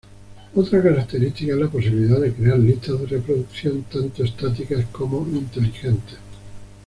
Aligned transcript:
Otra 0.55 0.81
característica 0.81 1.53
es 1.53 1.59
la 1.59 1.67
posibilidad 1.69 2.19
de 2.19 2.33
crear 2.33 2.57
listas 2.57 2.99
de 3.01 3.05
reproducción, 3.05 3.83
tanto 3.83 4.23
estáticas 4.23 4.83
como 4.91 5.27
inteligentes. 5.27 6.17